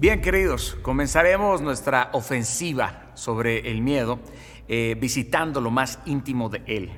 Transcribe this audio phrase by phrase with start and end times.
[0.00, 4.20] Bien, queridos, comenzaremos nuestra ofensiva sobre el miedo
[4.68, 6.92] eh, visitando lo más íntimo de él,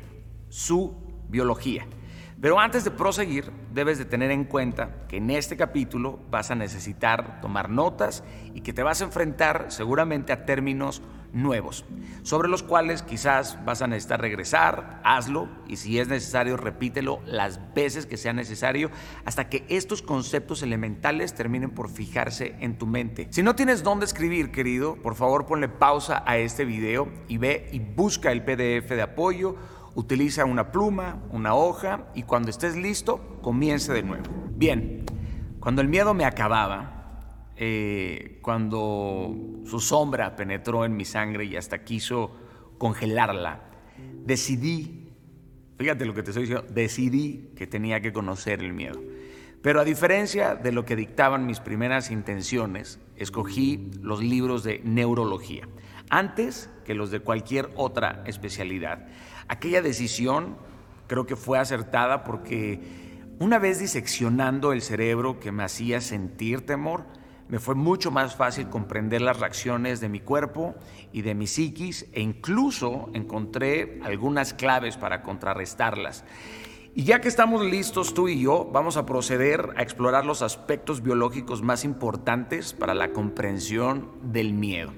[0.50, 1.86] su biología.
[2.42, 6.54] Pero antes de proseguir, debes de tener en cuenta que en este capítulo vas a
[6.54, 11.00] necesitar tomar notas y que te vas a enfrentar seguramente a términos
[11.32, 11.84] nuevos,
[12.22, 17.74] sobre los cuales quizás vas a necesitar regresar, hazlo y si es necesario repítelo las
[17.74, 18.90] veces que sea necesario
[19.24, 23.28] hasta que estos conceptos elementales terminen por fijarse en tu mente.
[23.30, 27.68] Si no tienes dónde escribir, querido, por favor ponle pausa a este video y ve
[27.72, 29.56] y busca el PDF de apoyo
[29.94, 34.24] utiliza una pluma, una hoja y cuando estés listo, comience de nuevo.
[34.50, 35.04] Bien,
[35.58, 36.99] cuando el miedo me acababa,
[37.62, 42.34] eh, cuando su sombra penetró en mi sangre y hasta quiso
[42.78, 43.60] congelarla,
[44.24, 45.10] decidí,
[45.76, 48.98] fíjate lo que te estoy diciendo, decidí que tenía que conocer el miedo.
[49.60, 55.68] Pero a diferencia de lo que dictaban mis primeras intenciones, escogí los libros de neurología,
[56.08, 59.06] antes que los de cualquier otra especialidad.
[59.48, 60.56] Aquella decisión
[61.08, 62.80] creo que fue acertada porque
[63.38, 67.19] una vez diseccionando el cerebro que me hacía sentir temor,
[67.50, 70.76] me fue mucho más fácil comprender las reacciones de mi cuerpo
[71.12, 76.24] y de mi psiquis e incluso encontré algunas claves para contrarrestarlas.
[76.94, 81.02] Y ya que estamos listos tú y yo, vamos a proceder a explorar los aspectos
[81.02, 84.92] biológicos más importantes para la comprensión del miedo.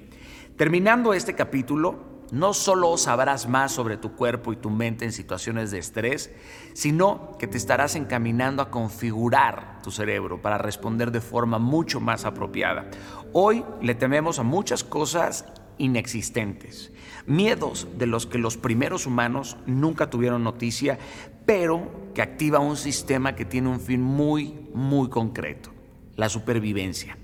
[0.57, 5.71] Terminando este capítulo, no solo sabrás más sobre tu cuerpo y tu mente en situaciones
[5.71, 6.33] de estrés,
[6.73, 12.25] sino que te estarás encaminando a configurar tu cerebro para responder de forma mucho más
[12.25, 12.91] apropiada.
[13.35, 15.45] Hoy le tememos a muchas cosas
[15.77, 16.91] inexistentes,
[17.27, 20.99] miedos de los que los primeros humanos nunca tuvieron noticia,
[21.45, 25.71] pero que activa un sistema que tiene un fin muy, muy concreto,
[26.17, 27.19] la supervivencia.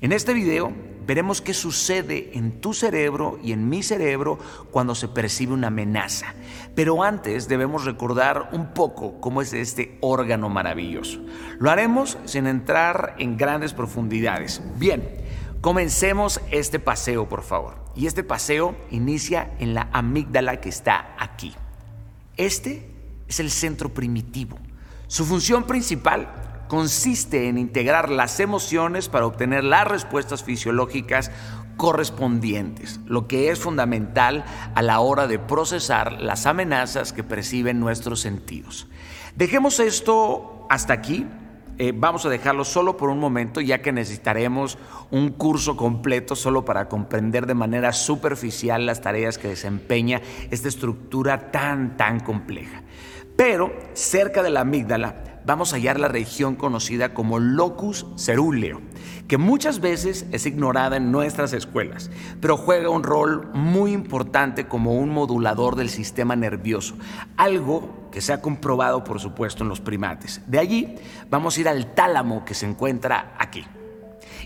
[0.00, 0.72] En este video
[1.06, 4.38] veremos qué sucede en tu cerebro y en mi cerebro
[4.70, 6.34] cuando se percibe una amenaza.
[6.74, 11.20] Pero antes debemos recordar un poco cómo es este órgano maravilloso.
[11.58, 14.60] Lo haremos sin entrar en grandes profundidades.
[14.76, 15.02] Bien,
[15.60, 17.76] comencemos este paseo, por favor.
[17.94, 21.54] Y este paseo inicia en la amígdala que está aquí.
[22.36, 22.90] Este
[23.28, 24.58] es el centro primitivo.
[25.06, 31.30] Su función principal consiste en integrar las emociones para obtener las respuestas fisiológicas
[31.76, 34.44] correspondientes, lo que es fundamental
[34.74, 38.88] a la hora de procesar las amenazas que perciben nuestros sentidos.
[39.34, 41.26] Dejemos esto hasta aquí.
[41.78, 44.78] Eh, vamos a dejarlo solo por un momento, ya que necesitaremos
[45.10, 51.50] un curso completo solo para comprender de manera superficial las tareas que desempeña esta estructura
[51.50, 52.82] tan, tan compleja.
[53.36, 58.80] Pero cerca de la amígdala vamos a hallar la región conocida como locus cerúleo,
[59.28, 64.96] que muchas veces es ignorada en nuestras escuelas, pero juega un rol muy importante como
[64.96, 66.96] un modulador del sistema nervioso,
[67.36, 70.42] algo que se ha comprobado por supuesto en los primates.
[70.46, 70.96] De allí
[71.30, 73.64] vamos a ir al tálamo que se encuentra aquí.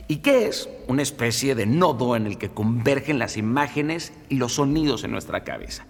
[0.06, 0.68] ¿Y qué es?
[0.88, 5.44] Una especie de nodo en el que convergen las imágenes y los sonidos en nuestra
[5.44, 5.86] cabeza.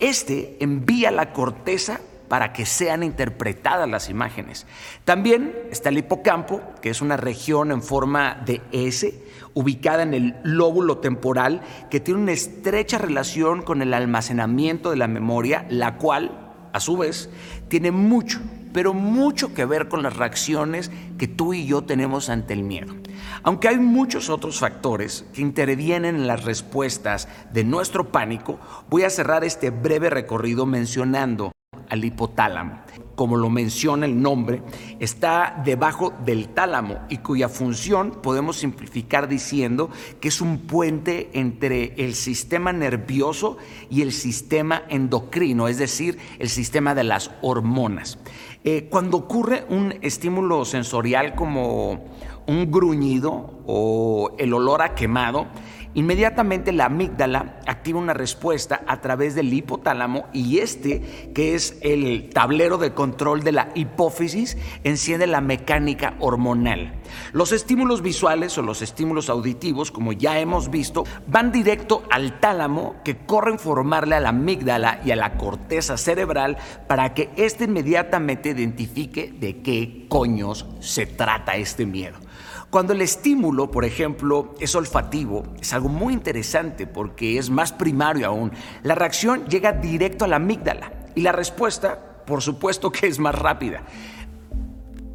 [0.00, 4.64] Este envía la corteza para que sean interpretadas las imágenes.
[5.04, 9.20] También está el hipocampo, que es una región en forma de S,
[9.52, 15.08] ubicada en el lóbulo temporal, que tiene una estrecha relación con el almacenamiento de la
[15.08, 17.30] memoria, la cual, a su vez,
[17.66, 18.38] tiene mucho,
[18.72, 22.94] pero mucho que ver con las reacciones que tú y yo tenemos ante el miedo.
[23.42, 29.10] Aunque hay muchos otros factores que intervienen en las respuestas de nuestro pánico, voy a
[29.10, 31.50] cerrar este breve recorrido mencionando
[31.90, 32.80] al hipotálamo.
[33.14, 34.62] Como lo menciona el nombre,
[34.98, 41.94] está debajo del tálamo y cuya función podemos simplificar diciendo que es un puente entre
[42.02, 43.58] el sistema nervioso
[43.90, 48.18] y el sistema endocrino, es decir, el sistema de las hormonas.
[48.64, 52.04] Eh, cuando ocurre un estímulo sensorial como
[52.46, 55.46] un gruñido o el olor a quemado,
[55.94, 62.30] Inmediatamente la amígdala activa una respuesta a través del hipotálamo y este, que es el
[62.30, 66.94] tablero de control de la hipófisis, enciende la mecánica hormonal.
[67.32, 72.96] Los estímulos visuales o los estímulos auditivos, como ya hemos visto, van directo al tálamo
[73.04, 77.64] que corre a informarle a la amígdala y a la corteza cerebral para que éste
[77.64, 82.18] inmediatamente identifique de qué coños se trata este miedo.
[82.70, 88.28] Cuando el estímulo, por ejemplo, es olfativo, es algo muy interesante porque es más primario
[88.28, 88.52] aún.
[88.84, 93.34] La reacción llega directo a la amígdala y la respuesta, por supuesto que es más
[93.34, 93.82] rápida.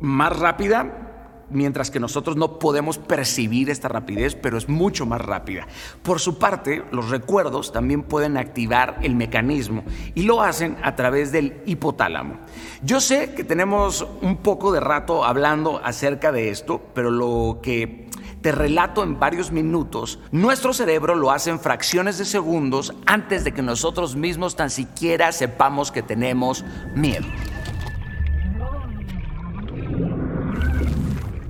[0.02, 1.05] Más rápida
[1.50, 5.68] mientras que nosotros no podemos percibir esta rapidez, pero es mucho más rápida.
[6.04, 9.84] Por su parte, los recuerdos también pueden activar el mecanismo
[10.14, 12.38] y lo hacen a través del hipotálamo.
[12.84, 18.06] Yo sé que tenemos un poco de rato hablando acerca de esto, pero lo que
[18.46, 23.52] te relato en varios minutos, nuestro cerebro lo hace en fracciones de segundos antes de
[23.52, 26.64] que nosotros mismos tan siquiera sepamos que tenemos
[26.94, 27.26] miedo.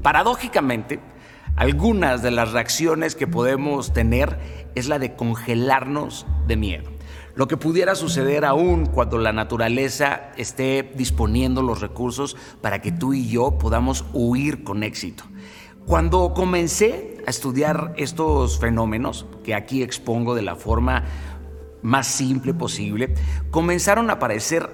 [0.05, 0.99] Paradójicamente,
[1.55, 4.37] algunas de las reacciones que podemos tener
[4.75, 6.91] es la de congelarnos de miedo.
[7.33, 13.15] Lo que pudiera suceder aún cuando la naturaleza esté disponiendo los recursos para que tú
[13.15, 15.23] y yo podamos huir con éxito.
[15.87, 21.03] Cuando comencé a estudiar estos fenómenos, que aquí expongo de la forma
[21.81, 23.15] más simple posible,
[23.49, 24.69] comenzaron a aparecer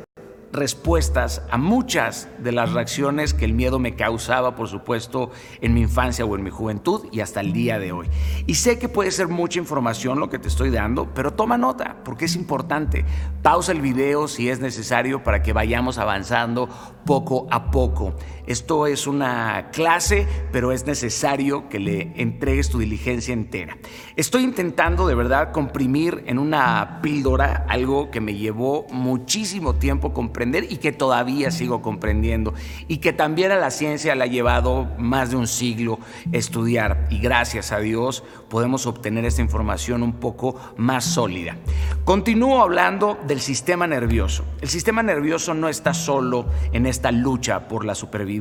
[0.51, 5.31] respuestas a muchas de las reacciones que el miedo me causaba, por supuesto,
[5.61, 8.07] en mi infancia o en mi juventud y hasta el día de hoy.
[8.47, 11.97] Y sé que puede ser mucha información lo que te estoy dando, pero toma nota
[12.03, 13.05] porque es importante.
[13.41, 16.69] Pausa el video si es necesario para que vayamos avanzando
[17.05, 18.13] poco a poco.
[18.47, 23.77] Esto es una clase, pero es necesario que le entregues tu diligencia entera.
[24.15, 30.65] Estoy intentando de verdad comprimir en una píldora algo que me llevó muchísimo tiempo comprender
[30.69, 32.53] y que todavía sigo comprendiendo
[32.87, 35.99] y que también a la ciencia le ha llevado más de un siglo
[36.31, 41.57] estudiar y gracias a Dios podemos obtener esta información un poco más sólida.
[42.03, 44.45] Continúo hablando del sistema nervioso.
[44.61, 48.31] El sistema nervioso no está solo en esta lucha por la supervivencia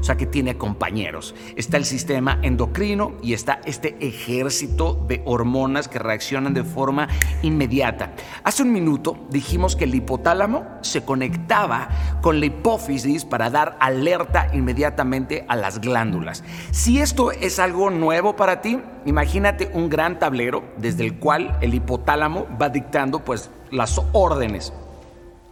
[0.00, 1.34] o sea que tiene compañeros.
[1.54, 7.08] Está el sistema endocrino y está este ejército de hormonas que reaccionan de forma
[7.42, 8.14] inmediata.
[8.42, 11.88] Hace un minuto dijimos que el hipotálamo se conectaba
[12.22, 16.42] con la hipófisis para dar alerta inmediatamente a las glándulas.
[16.70, 21.74] Si esto es algo nuevo para ti, imagínate un gran tablero desde el cual el
[21.74, 24.72] hipotálamo va dictando pues las órdenes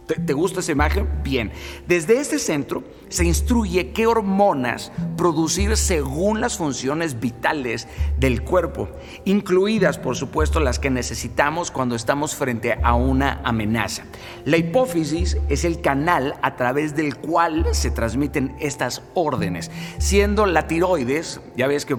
[0.07, 1.07] ¿Te, gusta esa imagen?
[1.23, 1.51] Bien.
[1.87, 7.87] Desde este centro se instruye qué hormonas producir según las funciones vitales
[8.19, 8.89] del cuerpo,
[9.23, 14.03] incluidas, por supuesto, las que necesitamos cuando estamos frente a una amenaza.
[14.45, 20.67] La hipófisis es el canal a través del cual se transmiten estas órdenes, siendo la
[20.67, 21.97] tiroides, ya ves que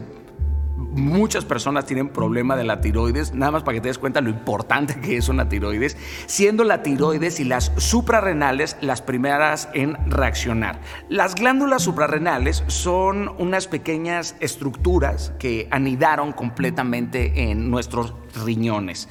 [0.76, 4.30] muchas personas tienen problema de la tiroides, nada más para que te des cuenta lo
[4.30, 10.80] importante que es una tiroides, siendo la tiroides y las suprarrenales las primeras en reaccionar.
[11.08, 19.08] Las glándulas suprarrenales son unas pequeñas estructuras que anidaron completamente en nuestros riñones.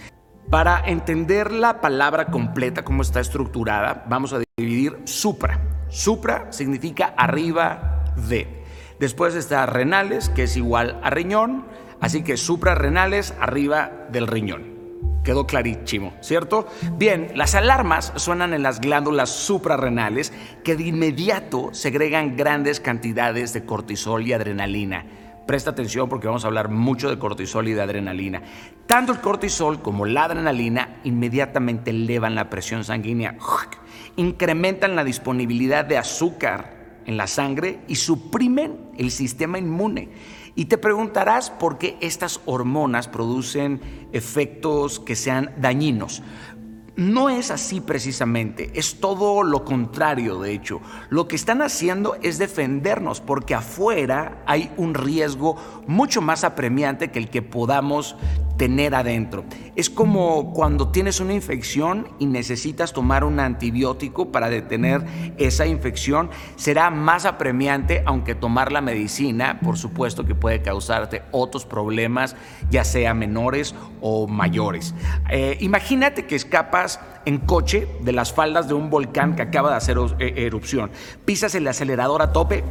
[0.49, 5.59] Para entender la palabra completa, cómo está estructurada, vamos a dividir supra.
[5.89, 8.62] Supra significa arriba de.
[9.03, 11.65] Después está renales, que es igual a riñón,
[11.99, 14.63] así que suprarrenales arriba del riñón.
[15.25, 16.67] Quedó clarísimo, ¿cierto?
[16.93, 20.31] Bien, las alarmas suenan en las glándulas suprarrenales
[20.63, 25.05] que de inmediato segregan grandes cantidades de cortisol y adrenalina.
[25.45, 28.41] Presta atención porque vamos a hablar mucho de cortisol y de adrenalina.
[28.87, 33.35] Tanto el cortisol como la adrenalina inmediatamente elevan la presión sanguínea,
[34.15, 36.72] incrementan la disponibilidad de azúcar
[37.05, 40.09] en la sangre y suprimen el sistema inmune.
[40.55, 43.81] Y te preguntarás por qué estas hormonas producen
[44.11, 46.21] efectos que sean dañinos.
[46.95, 50.79] No es así precisamente, es todo lo contrario, de hecho.
[51.09, 55.55] Lo que están haciendo es defendernos porque afuera hay un riesgo
[55.87, 58.15] mucho más apremiante que el que podamos
[58.57, 59.43] tener adentro.
[59.75, 65.03] Es como cuando tienes una infección y necesitas tomar un antibiótico para detener
[65.37, 66.29] esa infección.
[66.55, 72.35] Será más apremiante, aunque tomar la medicina, por supuesto que puede causarte otros problemas,
[72.69, 74.93] ya sea menores o mayores.
[75.31, 79.71] Eh, imagínate que escapas paz en coche de las faldas de un volcán que acaba
[79.71, 80.91] de hacer eh, erupción.
[81.25, 82.63] Pisas el acelerador a tope,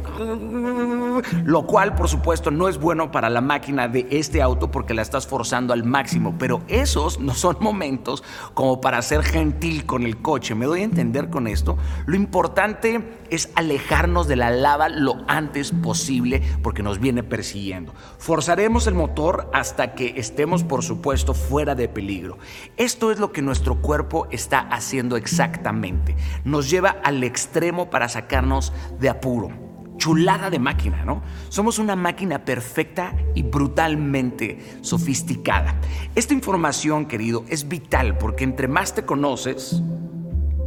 [1.43, 5.01] lo cual por supuesto no es bueno para la máquina de este auto porque la
[5.01, 10.21] estás forzando al máximo, pero esos no son momentos como para ser gentil con el
[10.21, 10.55] coche.
[10.55, 11.77] ¿Me doy a entender con esto?
[12.05, 17.93] Lo importante es alejarnos de la lava lo antes posible porque nos viene persiguiendo.
[18.19, 22.37] Forzaremos el motor hasta que estemos por supuesto fuera de peligro.
[22.77, 26.15] Esto es lo que nuestro cuerpo está está haciendo exactamente.
[26.43, 29.51] Nos lleva al extremo para sacarnos de apuro.
[29.97, 31.21] Chulada de máquina, ¿no?
[31.49, 35.75] Somos una máquina perfecta y brutalmente sofisticada.
[36.15, 39.81] Esta información, querido, es vital porque entre más te conoces,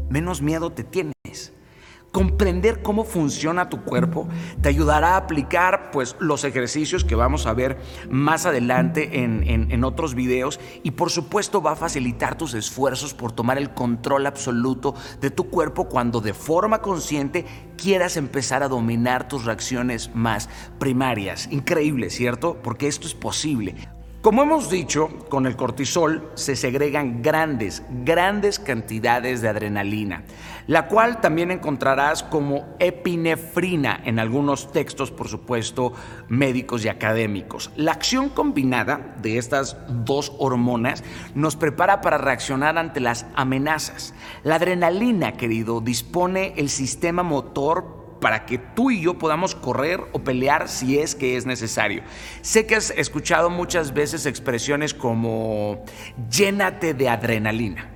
[0.09, 1.53] menos miedo te tienes.
[2.17, 4.27] Comprender cómo funciona tu cuerpo
[4.63, 7.77] te ayudará a aplicar pues, los ejercicios que vamos a ver
[8.09, 13.33] más adelante en, en otros videos y por supuesto va a facilitar tus esfuerzos por
[13.33, 17.45] tomar el control absoluto de tu cuerpo cuando de forma consciente
[17.77, 21.51] quieras empezar a dominar tus reacciones más primarias.
[21.51, 22.63] Increíble, ¿cierto?
[22.63, 23.75] Porque esto es posible.
[24.27, 30.25] Como hemos dicho, con el cortisol se segregan grandes, grandes cantidades de adrenalina,
[30.67, 35.93] la cual también encontrarás como epinefrina en algunos textos, por supuesto,
[36.27, 37.71] médicos y académicos.
[37.77, 41.05] La acción combinada de estas dos hormonas
[41.37, 44.13] nos prepara para reaccionar ante las amenazas.
[44.43, 50.19] La adrenalina, querido, dispone el sistema motor para que tú y yo podamos correr o
[50.19, 52.03] pelear si es que es necesario.
[52.41, 55.85] Sé que has escuchado muchas veces expresiones como
[56.29, 57.89] llénate de adrenalina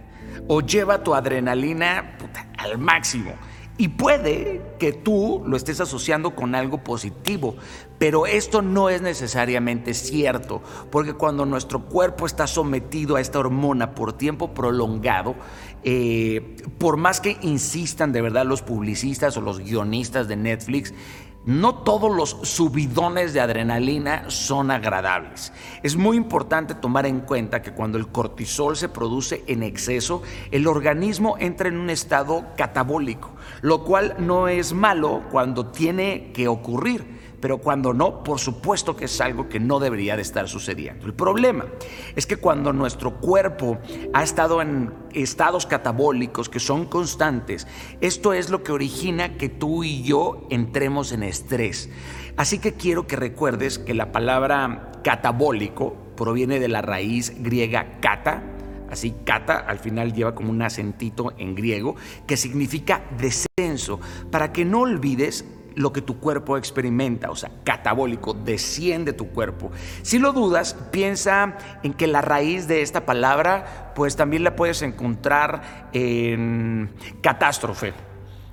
[0.46, 2.16] o lleva tu adrenalina
[2.58, 3.32] al máximo.
[3.80, 7.56] Y puede que tú lo estés asociando con algo positivo,
[7.98, 10.60] pero esto no es necesariamente cierto,
[10.90, 15.34] porque cuando nuestro cuerpo está sometido a esta hormona por tiempo prolongado,
[15.82, 20.92] eh, por más que insistan de verdad los publicistas o los guionistas de Netflix,
[21.44, 25.52] no todos los subidones de adrenalina son agradables.
[25.82, 30.66] Es muy importante tomar en cuenta que cuando el cortisol se produce en exceso, el
[30.66, 33.30] organismo entra en un estado catabólico,
[33.62, 39.06] lo cual no es malo cuando tiene que ocurrir pero cuando no, por supuesto que
[39.06, 41.06] es algo que no debería de estar sucediendo.
[41.06, 41.66] El problema
[42.14, 43.78] es que cuando nuestro cuerpo
[44.12, 47.66] ha estado en estados catabólicos que son constantes,
[48.00, 51.90] esto es lo que origina que tú y yo entremos en estrés.
[52.36, 58.44] Así que quiero que recuerdes que la palabra catabólico proviene de la raíz griega kata,
[58.90, 61.94] Así, kata al final lleva como un acentito en griego
[62.26, 64.00] que significa descenso,
[64.32, 69.70] para que no olvides lo que tu cuerpo experimenta, o sea, catabólico, desciende tu cuerpo.
[70.02, 74.82] Si lo dudas, piensa en que la raíz de esta palabra, pues también la puedes
[74.82, 76.90] encontrar en
[77.22, 77.92] catástrofe,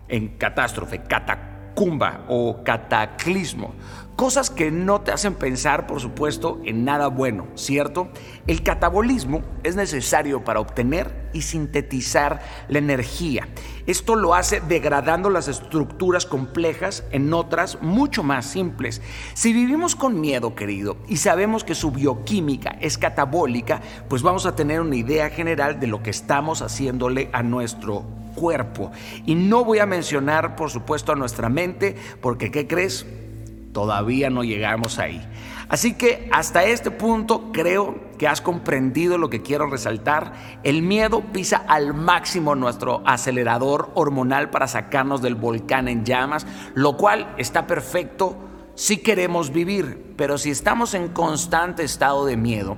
[0.08, 3.74] en catástrofe, catacumba o cataclismo.
[4.18, 8.10] Cosas que no te hacen pensar, por supuesto, en nada bueno, ¿cierto?
[8.48, 13.48] El catabolismo es necesario para obtener y sintetizar la energía.
[13.86, 19.04] Esto lo hace degradando las estructuras complejas en otras mucho más simples.
[19.36, 24.56] Si vivimos con miedo, querido, y sabemos que su bioquímica es catabólica, pues vamos a
[24.56, 28.92] tener una idea general de lo que estamos haciéndole a nuestro cuerpo.
[29.28, 33.06] Y no voy a mencionar, por supuesto, a nuestra mente, porque ¿qué crees?
[33.78, 35.22] Todavía no llegamos ahí.
[35.70, 40.34] Así que hasta este punto creo que has comprendido lo que quiero resaltar.
[40.64, 46.98] El miedo pisa al máximo nuestro acelerador hormonal para sacarnos del volcán en llamas, lo
[46.98, 48.36] cual está perfecto
[48.74, 52.78] si queremos vivir, pero si estamos en constante estado de miedo,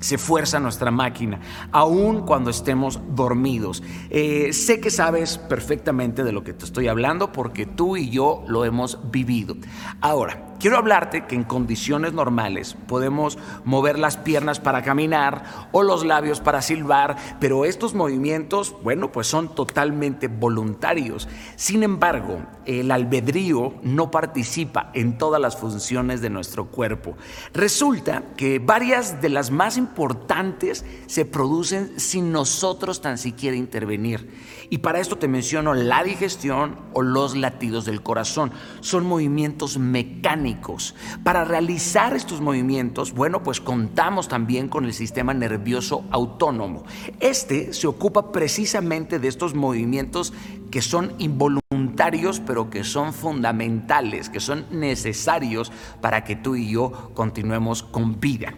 [0.00, 1.40] se fuerza nuestra máquina,
[1.72, 3.82] aun cuando estemos dormidos.
[4.10, 8.44] Eh, sé que sabes perfectamente de lo que te estoy hablando porque tú y yo
[8.46, 9.56] lo hemos vivido.
[10.00, 16.04] Ahora, quiero hablarte que en condiciones normales podemos mover las piernas para caminar o los
[16.04, 21.28] labios para silbar, pero estos movimientos, bueno, pues son totalmente voluntarios.
[21.56, 27.16] Sin embargo, el albedrío no participa en todas las funciones de nuestro cuerpo.
[27.52, 34.30] Resulta que varias de las más importantes se producen sin nosotros tan siquiera intervenir.
[34.70, 38.52] Y para esto te menciono la digestión o los latidos del corazón.
[38.80, 40.94] Son movimientos mecánicos.
[41.22, 46.84] Para realizar estos movimientos, bueno, pues contamos también con el sistema nervioso autónomo.
[47.20, 50.32] Este se ocupa precisamente de estos movimientos
[50.70, 57.10] que son involuntarios, pero que son fundamentales, que son necesarios para que tú y yo
[57.14, 58.54] continuemos con vida.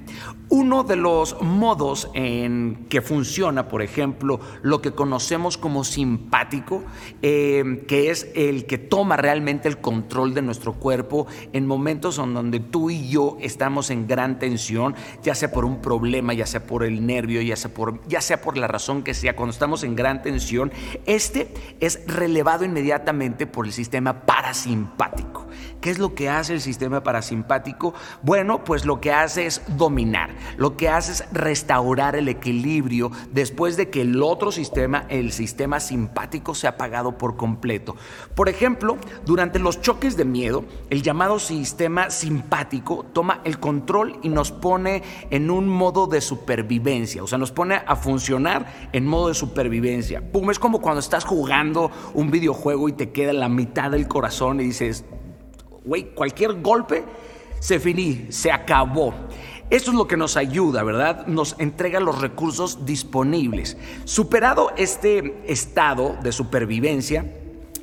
[0.51, 6.85] Uno de los modos en que funciona, por ejemplo, lo que conocemos como simpático,
[7.21, 12.33] eh, que es el que toma realmente el control de nuestro cuerpo en momentos en
[12.33, 16.67] donde tú y yo estamos en gran tensión, ya sea por un problema, ya sea
[16.67, 19.85] por el nervio, ya sea por, ya sea por la razón que sea, cuando estamos
[19.85, 20.73] en gran tensión,
[21.05, 25.47] este es relevado inmediatamente por el sistema parasimpático.
[25.81, 27.95] ¿Qué es lo que hace el sistema parasimpático?
[28.23, 33.77] Bueno, pues lo que hace es dominar, lo que hace es restaurar el equilibrio después
[33.77, 37.95] de que el otro sistema, el sistema simpático, se ha apagado por completo.
[38.35, 44.31] Por ejemplo, durante los choques de miedo, el llamado sistema simpático toma el control y
[44.31, 49.29] nos pone en un modo de supervivencia, o sea, nos pone a funcionar en modo
[49.29, 50.33] de supervivencia.
[50.33, 54.61] Pum, es como cuando estás jugando un videojuego y te queda la mitad del corazón
[54.61, 55.05] y dices,
[55.89, 57.03] güey, cualquier golpe
[57.61, 59.15] se finí, se acabó.
[59.71, 61.27] Esto es lo que nos ayuda, ¿verdad?
[61.27, 63.77] Nos entrega los recursos disponibles.
[64.05, 67.25] Superado este estado de supervivencia,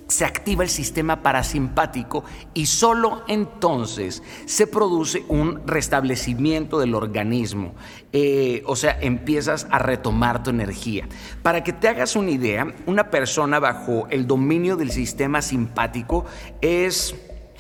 [0.07, 7.73] se activa el sistema parasimpático y solo entonces se produce un restablecimiento del organismo.
[8.13, 11.07] Eh, o sea, empiezas a retomar tu energía.
[11.41, 16.25] Para que te hagas una idea, una persona bajo el dominio del sistema simpático
[16.61, 17.15] es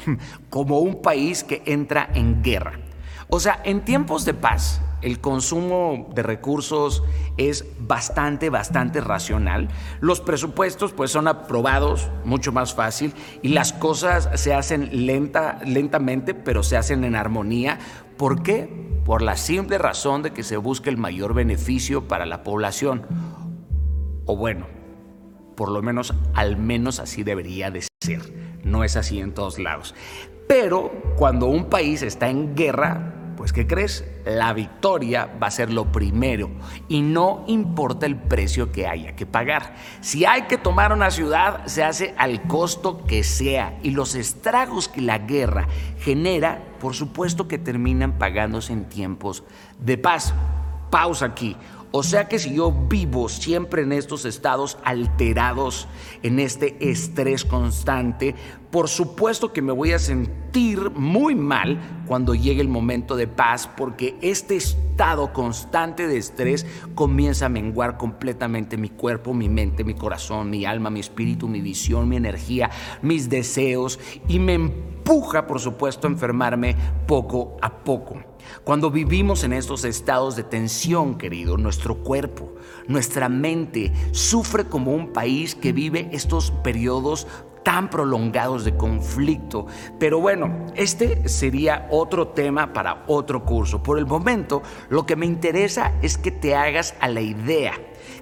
[0.49, 2.79] como un país que entra en guerra.
[3.27, 7.03] O sea, en tiempos de paz, el consumo de recursos
[7.37, 9.67] es bastante, bastante racional.
[9.99, 16.33] Los presupuestos pues son aprobados mucho más fácil y las cosas se hacen lenta, lentamente,
[16.33, 17.79] pero se hacen en armonía.
[18.17, 18.69] ¿Por qué?
[19.05, 23.05] Por la simple razón de que se busca el mayor beneficio para la población.
[24.25, 24.67] O bueno,
[25.55, 28.21] por lo menos, al menos así debería de ser.
[28.63, 29.95] No es así en todos lados.
[30.47, 34.05] Pero cuando un país está en guerra, pues ¿qué crees?
[34.25, 36.49] La victoria va a ser lo primero
[36.87, 39.75] y no importa el precio que haya que pagar.
[40.01, 44.87] Si hay que tomar una ciudad, se hace al costo que sea y los estragos
[44.87, 45.67] que la guerra
[45.99, 49.43] genera, por supuesto que terminan pagándose en tiempos
[49.79, 50.33] de paz.
[50.89, 51.57] Pausa aquí.
[51.97, 55.87] O sea que si yo vivo siempre en estos estados alterados,
[56.23, 58.35] en este estrés constante,
[58.69, 63.69] por supuesto que me voy a sentir muy mal cuando llegue el momento de paz,
[63.77, 69.93] porque este estado constante de estrés comienza a menguar completamente mi cuerpo, mi mente, mi
[69.93, 72.71] corazón, mi alma, mi espíritu, mi visión, mi energía,
[73.03, 78.23] mis deseos y me empuja, por supuesto, a enfermarme poco a poco.
[78.63, 82.55] Cuando vivimos en estos estados de tensión, querido, nuestro cuerpo,
[82.87, 87.27] nuestra mente sufre como un país que vive estos periodos
[87.61, 89.67] tan prolongados de conflicto.
[89.99, 93.83] Pero bueno, este sería otro tema para otro curso.
[93.83, 97.73] Por el momento, lo que me interesa es que te hagas a la idea,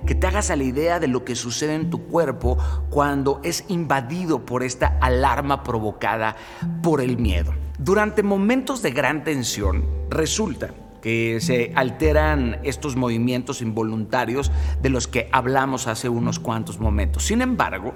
[0.05, 2.57] que te hagas a la idea de lo que sucede en tu cuerpo
[2.89, 6.35] cuando es invadido por esta alarma provocada
[6.81, 7.53] por el miedo.
[7.77, 15.27] Durante momentos de gran tensión, resulta que se alteran estos movimientos involuntarios de los que
[15.33, 17.25] hablamos hace unos cuantos momentos.
[17.25, 17.93] Sin embargo,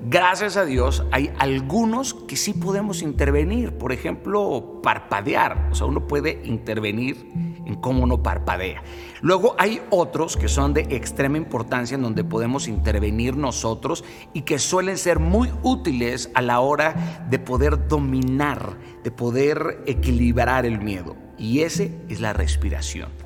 [0.00, 3.72] gracias a Dios hay algunos que sí podemos intervenir.
[3.72, 5.68] Por ejemplo, parpadear.
[5.70, 7.26] O sea, uno puede intervenir
[7.66, 8.82] en cómo uno parpadea.
[9.20, 14.58] Luego hay otros que son de extrema importancia en donde podemos intervenir nosotros y que
[14.58, 21.16] suelen ser muy útiles a la hora de poder dominar, de poder equilibrar el miedo
[21.38, 23.25] y ese es la respiración.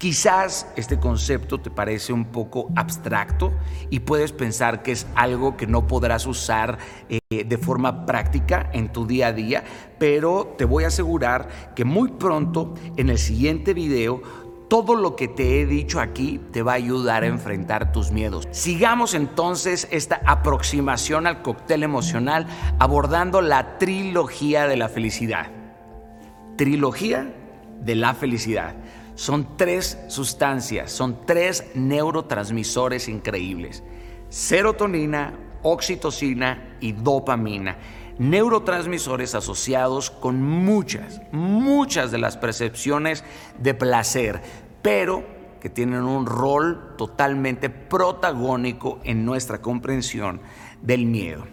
[0.00, 3.52] Quizás este concepto te parece un poco abstracto
[3.90, 6.78] y puedes pensar que es algo que no podrás usar
[7.10, 9.62] eh, de forma práctica en tu día a día,
[9.98, 14.22] pero te voy a asegurar que muy pronto en el siguiente video
[14.70, 18.48] todo lo que te he dicho aquí te va a ayudar a enfrentar tus miedos.
[18.52, 22.46] Sigamos entonces esta aproximación al cóctel emocional
[22.78, 25.48] abordando la trilogía de la felicidad.
[26.56, 27.34] Trilogía
[27.82, 28.76] de la felicidad.
[29.20, 33.82] Son tres sustancias, son tres neurotransmisores increíbles.
[34.30, 37.76] Serotonina, oxitocina y dopamina.
[38.16, 43.22] Neurotransmisores asociados con muchas, muchas de las percepciones
[43.58, 44.40] de placer,
[44.80, 45.22] pero
[45.60, 50.40] que tienen un rol totalmente protagónico en nuestra comprensión
[50.80, 51.44] del miedo.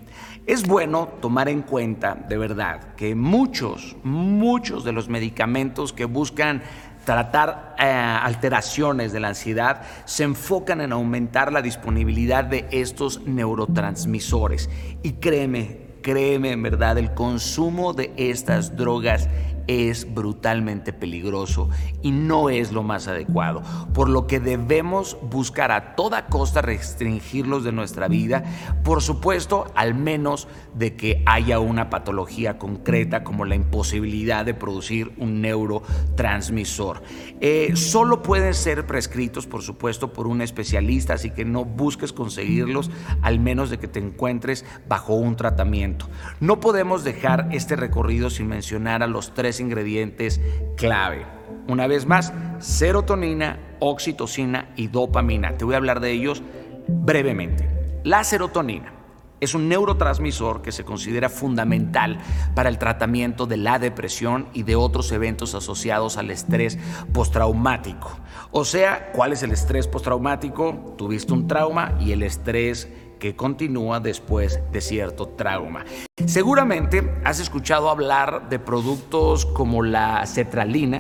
[0.46, 6.62] Es bueno tomar en cuenta, de verdad, que muchos, muchos de los medicamentos que buscan
[7.08, 14.70] tratar eh, alteraciones de la ansiedad se enfocan en aumentar la disponibilidad de estos neurotransmisores.
[15.04, 19.30] Y créeme, créeme en verdad, el consumo de estas drogas
[19.68, 21.70] es brutalmente peligroso
[22.02, 23.62] y no es lo más adecuado,
[23.94, 28.44] por lo que debemos buscar a toda costa restringirlos de nuestra vida,
[28.84, 35.14] por supuesto, al menos de que haya una patología concreta como la imposibilidad de producir
[35.18, 37.02] un neurotransmisor.
[37.42, 42.90] Eh, solo pueden ser prescritos, por supuesto, por un especialista, así que no busques conseguirlos
[43.22, 46.08] al menos de que te encuentres bajo un tratamiento.
[46.40, 50.42] No podemos dejar este recorrido sin mencionar a los tres ingredientes
[50.76, 51.26] clave.
[51.68, 55.58] Una vez más, serotonina, oxitocina y dopamina.
[55.58, 56.42] Te voy a hablar de ellos
[56.88, 57.68] brevemente.
[58.04, 58.94] La serotonina
[59.40, 62.18] es un neurotransmisor que se considera fundamental
[62.56, 66.80] para el tratamiento de la depresión y de otros eventos asociados al estrés
[67.14, 68.18] postraumático.
[68.52, 70.96] O sea, ¿cuál es el estrés postraumático?
[70.98, 72.88] Tuviste un trauma y el estrés
[73.20, 75.86] que continúa después de cierto trauma.
[76.26, 81.00] Seguramente has escuchado hablar de productos como la cetralina,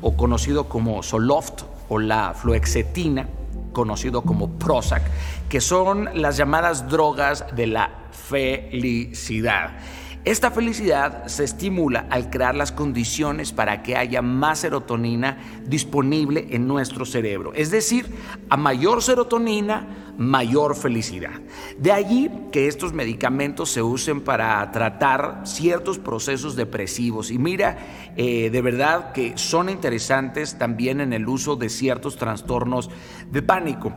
[0.00, 3.28] o conocido como Soloft, o la fluoxetina,
[3.72, 5.02] conocido como Prozac,
[5.48, 9.72] que son las llamadas drogas de la felicidad.
[10.24, 16.68] Esta felicidad se estimula al crear las condiciones para que haya más serotonina disponible en
[16.68, 17.52] nuestro cerebro.
[17.54, 18.06] Es decir,
[18.48, 21.40] a mayor serotonina, mayor felicidad.
[21.76, 27.32] De allí que estos medicamentos se usen para tratar ciertos procesos depresivos.
[27.32, 32.90] Y mira, eh, de verdad que son interesantes también en el uso de ciertos trastornos
[33.28, 33.92] de pánico.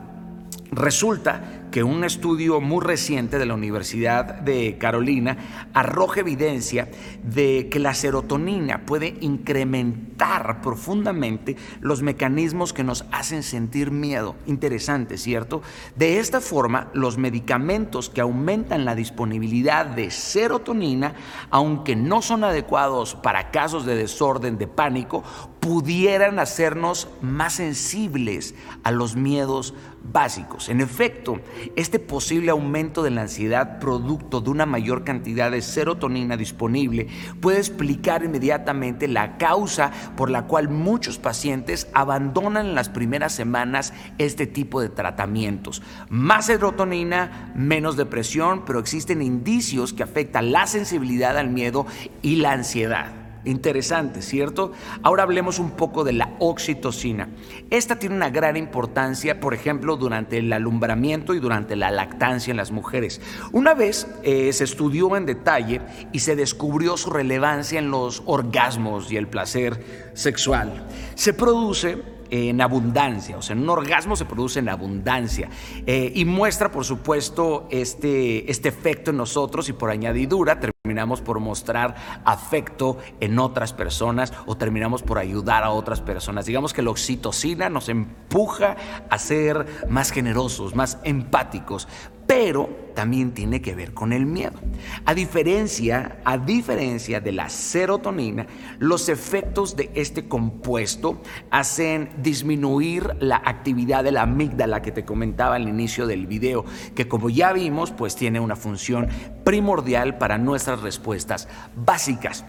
[0.72, 6.88] Resulta que un estudio muy reciente de la Universidad de Carolina arroja evidencia
[7.22, 14.36] de que la serotonina puede incrementar profundamente los mecanismos que nos hacen sentir miedo.
[14.46, 15.60] Interesante, ¿cierto?
[15.96, 21.12] De esta forma, los medicamentos que aumentan la disponibilidad de serotonina,
[21.50, 25.22] aunque no son adecuados para casos de desorden de pánico,
[25.60, 29.74] pudieran hacernos más sensibles a los miedos
[30.12, 30.68] básicos.
[30.68, 31.40] En efecto,
[31.76, 37.08] este posible aumento de la ansiedad producto de una mayor cantidad de serotonina disponible
[37.40, 43.92] puede explicar inmediatamente la causa por la cual muchos pacientes abandonan en las primeras semanas
[44.18, 45.82] este tipo de tratamientos.
[46.08, 51.86] Más serotonina, menos depresión, pero existen indicios que afectan la sensibilidad al miedo
[52.22, 53.25] y la ansiedad.
[53.46, 54.72] Interesante, ¿cierto?
[55.02, 57.28] Ahora hablemos un poco de la oxitocina.
[57.70, 62.56] Esta tiene una gran importancia, por ejemplo, durante el alumbramiento y durante la lactancia en
[62.56, 63.20] las mujeres.
[63.52, 65.80] Una vez eh, se estudió en detalle
[66.12, 70.84] y se descubrió su relevancia en los orgasmos y el placer sexual.
[71.14, 75.48] Se produce en abundancia, o sea, un orgasmo se produce en abundancia
[75.86, 81.40] eh, y muestra, por supuesto, este, este efecto en nosotros y por añadidura terminamos por
[81.40, 86.46] mostrar afecto en otras personas o terminamos por ayudar a otras personas.
[86.46, 88.76] Digamos que la oxitocina nos empuja
[89.10, 91.88] a ser más generosos, más empáticos,
[92.26, 94.58] pero también tiene que ver con el miedo.
[95.04, 98.46] A diferencia, a diferencia de la serotonina,
[98.78, 105.56] los efectos de este compuesto hacen disminuir la actividad de la amígdala que te comentaba
[105.56, 109.08] al inicio del video, que como ya vimos, pues tiene una función
[109.44, 112.44] primordial para nuestras respuestas básicas.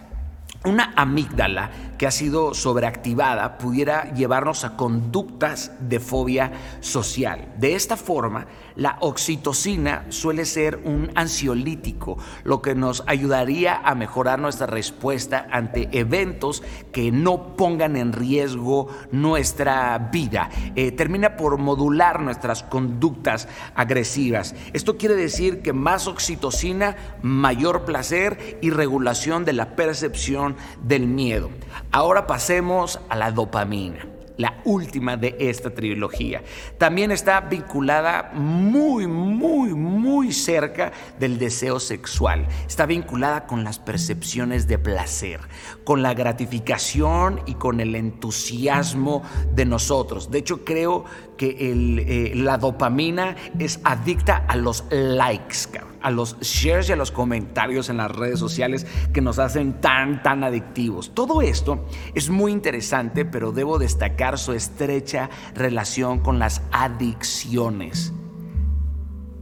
[0.67, 6.51] Una amígdala que ha sido sobreactivada pudiera llevarnos a conductas de fobia
[6.81, 7.53] social.
[7.57, 14.39] De esta forma, la oxitocina suele ser un ansiolítico, lo que nos ayudaría a mejorar
[14.39, 20.49] nuestra respuesta ante eventos que no pongan en riesgo nuestra vida.
[20.75, 24.53] Eh, termina por modular nuestras conductas agresivas.
[24.73, 31.49] Esto quiere decir que más oxitocina, mayor placer y regulación de la percepción del miedo.
[31.91, 36.43] Ahora pasemos a la dopamina la última de esta trilogía.
[36.77, 42.47] También está vinculada muy, muy, muy cerca del deseo sexual.
[42.67, 45.41] Está vinculada con las percepciones de placer,
[45.83, 50.31] con la gratificación y con el entusiasmo de nosotros.
[50.31, 51.05] De hecho, creo
[51.37, 57.11] que eh, la dopamina es adicta a los likes, a los shares y a los
[57.11, 61.13] comentarios en las redes sociales que nos hacen tan, tan adictivos.
[61.13, 68.13] Todo esto es muy interesante, pero debo destacar su estrecha relación con las adicciones.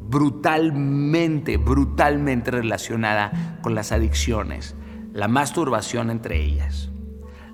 [0.08, 4.76] Brutalmente, brutalmente relacionada con las adicciones.
[5.14, 6.92] La masturbación entre ellas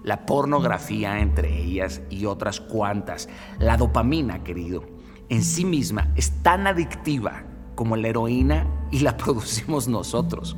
[0.03, 3.29] la pornografía entre ellas y otras cuantas.
[3.59, 4.83] La dopamina, querido,
[5.29, 7.43] en sí misma es tan adictiva
[7.75, 10.55] como la heroína y la producimos nosotros.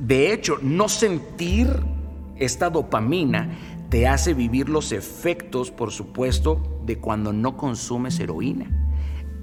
[0.00, 1.68] De hecho, no sentir
[2.36, 3.50] esta dopamina
[3.90, 8.79] te hace vivir los efectos, por supuesto, de cuando no consumes heroína.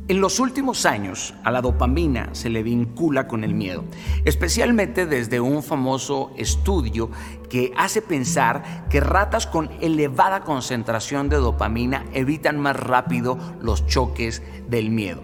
[0.10, 3.84] En los últimos años, a la dopamina se le vincula con el miedo,
[4.24, 7.12] especialmente desde un famoso estudio
[7.50, 14.42] que hace pensar que ratas con elevada concentración de dopamina evitan más rápido los choques
[14.70, 15.22] del miedo.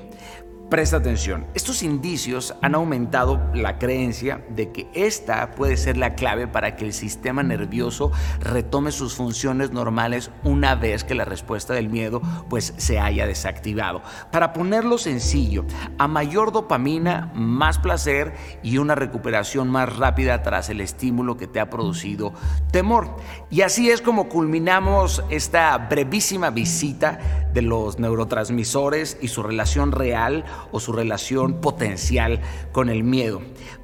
[0.73, 6.47] Presta atención, estos indicios han aumentado la creencia de que esta puede ser la clave
[6.47, 11.89] para que el sistema nervioso retome sus funciones normales una vez que la respuesta del
[11.89, 14.01] miedo pues se haya desactivado.
[14.31, 15.63] Para ponerlo sencillo,
[15.99, 18.33] a mayor dopamina, más placer
[18.63, 22.33] y una recuperación más rápida tras el estímulo que te ha producido
[22.71, 23.17] temor.
[23.51, 30.43] Y así es como culminamos esta brevísima visita de los neurotransmisores y su relación real
[30.71, 33.41] o su relación potencial con el miedo.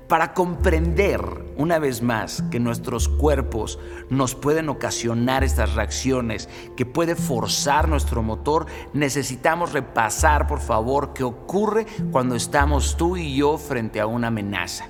[0.08, 1.22] Para comprender
[1.56, 3.78] una vez más que nuestros cuerpos
[4.10, 11.24] nos pueden ocasionar estas reacciones, que puede forzar nuestro motor, necesitamos repasar por favor qué
[11.24, 14.86] ocurre cuando estamos tú y yo frente a una amenaza.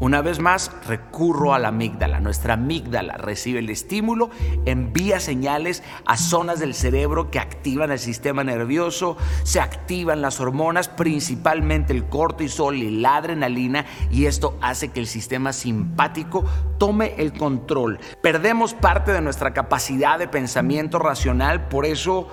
[0.00, 2.20] Una vez más, recurro a la amígdala.
[2.20, 4.30] Nuestra amígdala recibe el estímulo,
[4.64, 10.88] envía señales a zonas del cerebro que activan el sistema nervioso, se activan las hormonas,
[10.88, 16.46] principalmente el cortisol y la adrenalina, y esto hace que el sistema simpático
[16.78, 18.00] tome el control.
[18.22, 22.28] Perdemos parte de nuestra capacidad de pensamiento racional, por eso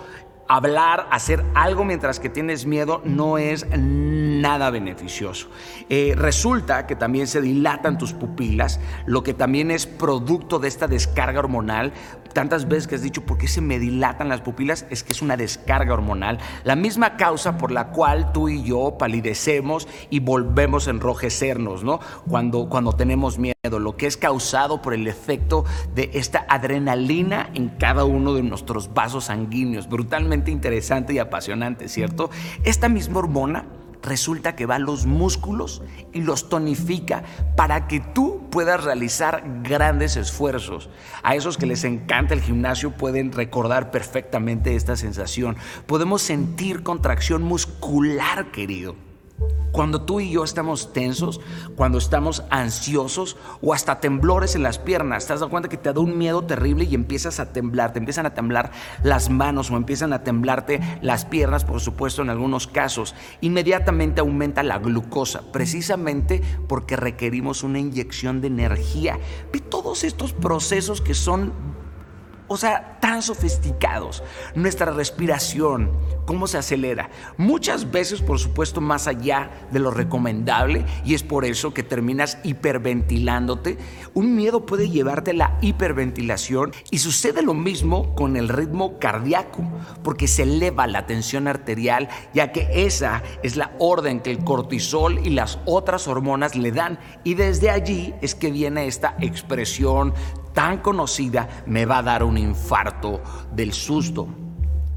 [0.48, 5.50] hablar, hacer algo mientras que tienes miedo no es nada beneficioso.
[5.90, 10.88] Eh, resulta que también se dilatan tus pupilas, lo que también es producto de esta
[10.88, 11.94] descarga hormonal.
[12.38, 14.86] Tantas veces que has dicho, ¿por qué se me dilatan las pupilas?
[14.92, 16.38] Es que es una descarga hormonal.
[16.64, 22.00] La misma causa por la cual tú y yo palidecemos y volvemos a enrojecernos, ¿no?
[22.30, 27.70] Cuando, cuando tenemos miedo, lo que es causado por el efecto de esta adrenalina en
[27.70, 29.90] cada uno de nuestros vasos sanguíneos.
[29.90, 32.30] Brutalmente interesante y apasionante, ¿cierto?
[32.64, 33.66] Esta misma hormona
[34.08, 35.82] resulta que va a los músculos
[36.14, 37.24] y los tonifica
[37.56, 40.90] para que tú puedas realizar grandes esfuerzos.
[41.24, 45.58] A esos que les encanta el gimnasio pueden recordar perfectamente esta sensación.
[45.86, 49.07] Podemos sentir contracción muscular, querido.
[49.72, 51.40] Cuando tú y yo estamos tensos,
[51.76, 56.00] cuando estamos ansiosos o hasta temblores en las piernas, te das cuenta que te da
[56.00, 58.72] un miedo terrible y empiezas a temblar, te empiezan a temblar
[59.04, 63.14] las manos o empiezan a temblarte las piernas, por supuesto, en algunos casos.
[63.42, 69.20] Inmediatamente aumenta la glucosa, precisamente porque requerimos una inyección de energía.
[69.54, 71.54] Ve todos estos procesos que son
[72.48, 74.24] o sea, tan sofisticados.
[74.56, 75.92] Nuestra respiración,
[76.26, 77.10] cómo se acelera.
[77.38, 82.38] Muchas veces, por supuesto, más allá de lo recomendable y es por eso que terminas
[82.44, 83.78] hiperventilándote.
[84.14, 89.64] Un miedo puede llevarte a la hiperventilación y sucede lo mismo con el ritmo cardíaco,
[90.04, 95.20] porque se eleva la tensión arterial, ya que esa es la orden que el cortisol
[95.26, 97.00] y las otras hormonas le dan.
[97.24, 100.14] Y desde allí es que viene esta expresión
[100.58, 104.28] tan conocida me va a dar un infarto del susto.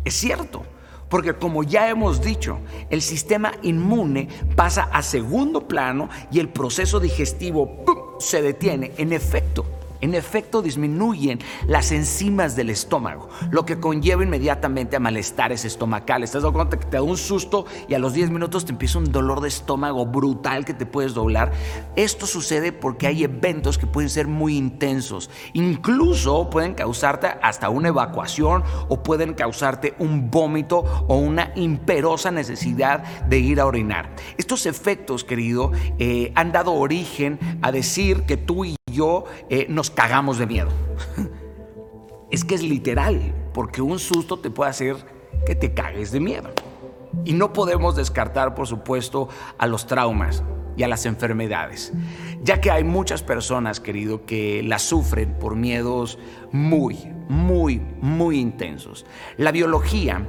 [0.02, 0.62] Es cierto,
[1.10, 6.98] porque como ya hemos dicho, el sistema inmune pasa a segundo plano y el proceso
[6.98, 8.92] digestivo se detiene.
[8.96, 9.66] En efecto,
[10.00, 16.30] en efecto disminuyen las enzimas del estómago, lo que conlleva inmediatamente a malestares estomacales.
[16.30, 18.72] Te has dado cuenta que te da un susto y a los 10 minutos te
[18.72, 21.52] empieza un dolor de estómago brutal que te puedes doblar.
[21.96, 25.30] Esto sucede porque hay eventos que pueden ser muy intensos.
[25.52, 33.02] Incluso pueden causarte hasta una evacuación o pueden causarte un vómito o una imperosa necesidad
[33.28, 34.14] de ir a orinar.
[34.38, 39.90] Estos efectos, querido, eh, han dado origen a decir que tú y yo eh, nos
[39.90, 40.70] cagamos de miedo.
[42.30, 44.96] es que es literal, porque un susto te puede hacer
[45.46, 46.50] que te cagues de miedo.
[47.24, 50.42] Y no podemos descartar, por supuesto, a los traumas
[50.76, 51.92] y a las enfermedades,
[52.42, 56.18] ya que hay muchas personas, querido, que las sufren por miedos
[56.52, 56.96] muy,
[57.28, 59.04] muy, muy intensos.
[59.36, 60.24] La biología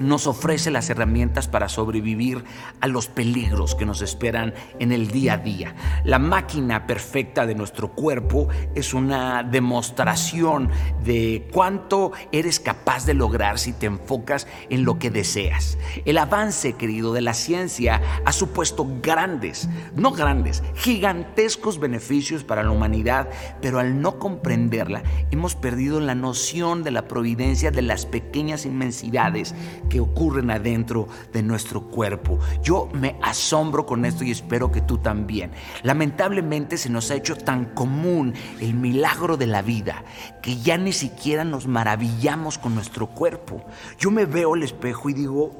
[0.00, 2.42] nos ofrece las herramientas para sobrevivir
[2.80, 5.74] a los peligros que nos esperan en el día a día.
[6.04, 10.70] La máquina perfecta de nuestro cuerpo es una demostración
[11.04, 15.78] de cuánto eres capaz de lograr si te enfocas en lo que deseas.
[16.04, 22.70] El avance, querido, de la ciencia ha supuesto grandes, no grandes, gigantescos beneficios para la
[22.70, 23.28] humanidad,
[23.60, 29.54] pero al no comprenderla hemos perdido la noción de la providencia de las pequeñas inmensidades
[29.90, 32.38] que ocurren adentro de nuestro cuerpo.
[32.62, 35.50] Yo me asombro con esto y espero que tú también.
[35.82, 40.04] Lamentablemente se nos ha hecho tan común el milagro de la vida
[40.40, 43.62] que ya ni siquiera nos maravillamos con nuestro cuerpo.
[43.98, 45.50] Yo me veo al espejo y digo,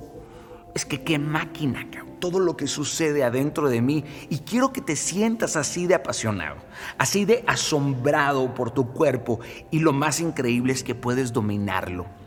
[0.75, 1.85] es que qué máquina,
[2.21, 6.57] todo lo que sucede adentro de mí y quiero que te sientas así de apasionado,
[6.99, 9.41] así de asombrado por tu cuerpo
[9.71, 12.20] y lo más increíble es que puedes dominarlo.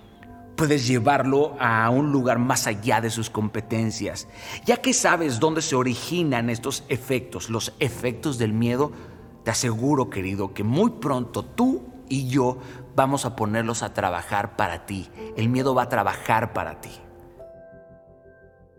[0.55, 4.27] Puedes llevarlo a un lugar más allá de sus competencias.
[4.65, 8.91] Ya que sabes dónde se originan estos efectos, los efectos del miedo,
[9.43, 12.59] te aseguro, querido, que muy pronto tú y yo
[12.95, 15.09] vamos a ponerlos a trabajar para ti.
[15.35, 16.91] El miedo va a trabajar para ti.